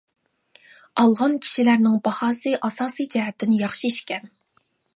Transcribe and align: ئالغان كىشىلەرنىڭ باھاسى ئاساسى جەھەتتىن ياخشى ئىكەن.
ئالغان 1.01 1.35
كىشىلەرنىڭ 1.43 1.99
باھاسى 2.07 2.53
ئاساسى 2.69 3.07
جەھەتتىن 3.17 3.55
ياخشى 3.61 3.93
ئىكەن. 3.97 4.27